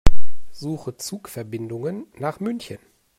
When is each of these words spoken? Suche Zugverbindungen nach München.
Suche 0.51 0.97
Zugverbindungen 0.97 2.07
nach 2.17 2.39
München. 2.39 2.79